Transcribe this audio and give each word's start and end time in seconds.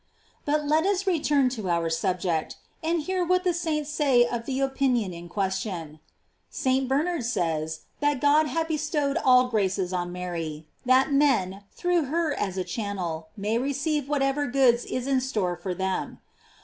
"f 0.01 0.39
But 0.45 0.65
let 0.65 0.83
us 0.83 1.05
return 1.05 1.47
to 1.49 1.69
our 1.69 1.87
subject, 1.87 2.57
and 2.81 3.03
hear 3.03 3.23
what 3.23 3.43
the 3.43 3.53
saints 3.53 3.91
say 3.91 4.25
of 4.25 4.47
the 4.47 4.59
opinion 4.59 5.13
in 5.13 5.29
question. 5.29 5.99
St. 6.49 6.87
Bernard 6.87 7.23
says 7.23 7.81
that 7.99 8.19
God 8.19 8.47
had 8.47 8.67
bestowed 8.67 9.17
all 9.23 9.47
graces 9.49 9.93
on 9.93 10.11
Mary, 10.11 10.65
that 10.87 11.13
men, 11.13 11.65
through 11.71 12.05
her 12.05 12.33
as 12.33 12.55
through 12.55 12.61
a 12.63 12.65
channel, 12.65 13.29
may 13.37 13.59
receive 13.59 14.09
whatever 14.09 14.47
goods 14.47 14.85
is 14.85 15.05
in 15.05 15.21
store 15.21 15.55
for 15.55 15.75
them. 15.75 16.17